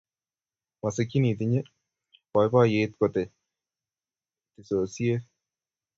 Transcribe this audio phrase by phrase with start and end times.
[0.81, 1.59] Masikchin itinye
[2.31, 3.21] boiboiyet kote
[4.53, 5.21] tisosisiei